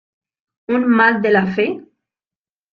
Un 0.77 0.87
Mall 0.95 1.21
de 1.27 1.35
la 1.35 1.45
Fe? 1.61 1.69